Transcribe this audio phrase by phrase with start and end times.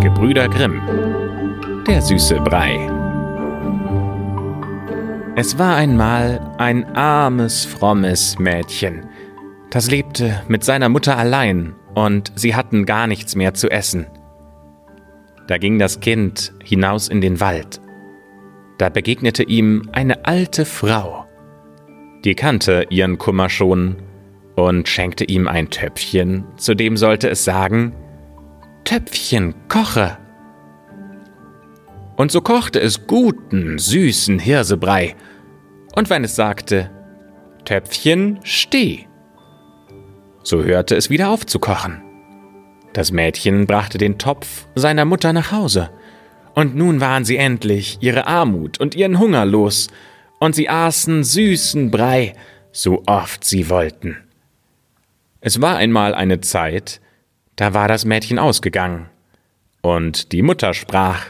[0.00, 0.80] Gebrüder Grimm.
[1.84, 2.78] Der süße Brei.
[5.34, 9.08] Es war einmal ein armes, frommes Mädchen.
[9.70, 14.06] Das lebte mit seiner Mutter allein und sie hatten gar nichts mehr zu essen.
[15.48, 17.80] Da ging das Kind hinaus in den Wald.
[18.78, 21.24] Da begegnete ihm eine alte Frau.
[22.24, 23.96] Die kannte ihren Kummer schon
[24.54, 27.92] und schenkte ihm ein Töpfchen, zu dem sollte es sagen,
[28.88, 30.16] Töpfchen, koche.
[32.16, 35.14] Und so kochte es guten, süßen Hirsebrei,
[35.94, 36.90] und wenn es sagte,
[37.66, 39.04] Töpfchen, steh,
[40.42, 42.00] so hörte es wieder auf zu kochen.
[42.94, 45.90] Das Mädchen brachte den Topf seiner Mutter nach Hause,
[46.54, 49.88] und nun waren sie endlich ihre Armut und ihren Hunger los,
[50.40, 52.32] und sie aßen süßen Brei,
[52.72, 54.16] so oft sie wollten.
[55.42, 57.02] Es war einmal eine Zeit,
[57.58, 59.10] da war das Mädchen ausgegangen,
[59.80, 61.26] und die Mutter sprach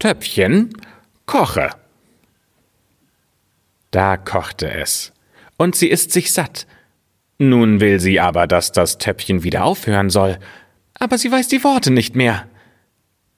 [0.00, 0.76] Töpfchen,
[1.24, 1.70] koche.
[3.92, 5.12] Da kochte es,
[5.56, 6.66] und sie ist sich satt.
[7.38, 10.38] Nun will sie aber, dass das Töpfchen wieder aufhören soll,
[10.98, 12.48] aber sie weiß die Worte nicht mehr.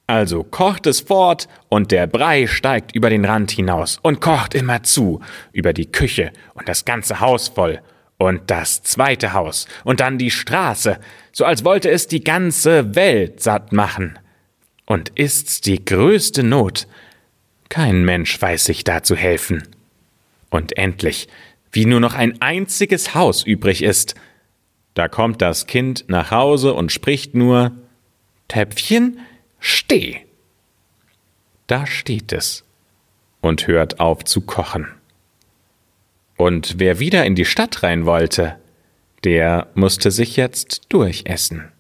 [0.07, 4.83] Also kocht es fort, und der Brei steigt über den Rand hinaus und kocht immer
[4.83, 5.21] zu,
[5.53, 7.83] über die Küche und das ganze Haus voll,
[8.19, 10.99] und das zweite Haus und dann die Straße,
[11.33, 14.19] so als wollte es die ganze Welt satt machen.
[14.87, 16.87] Und ist's die größte Not?
[17.69, 19.67] Kein Mensch weiß sich da zu helfen.
[20.51, 21.29] Und endlich,
[21.73, 24.15] wie nur noch ein einziges Haus übrig ist,
[24.95, 27.73] da kommt das Kind nach Hause und spricht nur
[28.47, 29.19] Töpfchen,
[29.59, 30.21] steh.
[31.67, 32.65] Da steht es
[33.41, 34.87] und hört auf zu kochen.
[36.37, 38.57] Und wer wieder in die Stadt rein wollte,
[39.25, 41.71] der musste sich jetzt durchessen.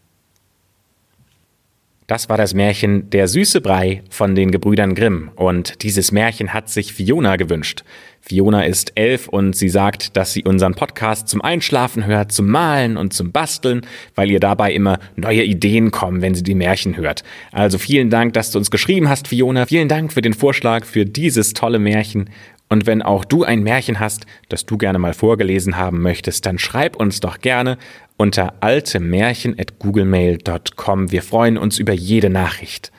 [2.07, 5.31] Das war das Märchen Der süße Brei von den Gebrüdern Grimm.
[5.37, 7.83] Und dieses Märchen hat sich Fiona gewünscht.
[8.21, 12.99] Fiona ist elf und sie sagt, dass sie unseren Podcast zum Einschlafen hört, zum Malen
[12.99, 17.23] und zum Basteln, weil ihr dabei immer neue Ideen kommen, wenn sie die Märchen hört.
[17.53, 19.65] Also vielen Dank, dass du uns geschrieben hast, Fiona.
[19.65, 22.29] Vielen Dank für den Vorschlag für dieses tolle Märchen.
[22.75, 26.59] Und wenn auch du ein Märchen hast, das du gerne mal vorgelesen haben möchtest, dann
[26.59, 27.79] schreib uns doch gerne
[28.17, 31.13] unter altemärchen.googlemail.com.
[31.13, 32.91] Wir freuen uns über jede Nachricht.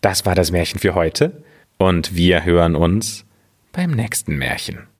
[0.00, 1.44] Das war das Märchen für heute
[1.76, 3.26] und wir hören uns
[3.72, 4.88] beim nächsten Märchen.